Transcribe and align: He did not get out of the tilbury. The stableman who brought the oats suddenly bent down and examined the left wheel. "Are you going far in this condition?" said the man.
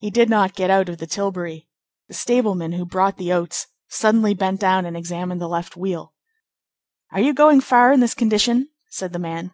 He 0.00 0.10
did 0.10 0.28
not 0.28 0.54
get 0.54 0.68
out 0.68 0.90
of 0.90 0.98
the 0.98 1.06
tilbury. 1.06 1.66
The 2.08 2.14
stableman 2.14 2.72
who 2.72 2.84
brought 2.84 3.16
the 3.16 3.32
oats 3.32 3.66
suddenly 3.88 4.34
bent 4.34 4.60
down 4.60 4.84
and 4.84 4.94
examined 4.98 5.40
the 5.40 5.48
left 5.48 5.78
wheel. 5.78 6.12
"Are 7.10 7.20
you 7.20 7.32
going 7.32 7.62
far 7.62 7.90
in 7.90 8.00
this 8.00 8.12
condition?" 8.12 8.68
said 8.90 9.14
the 9.14 9.18
man. 9.18 9.52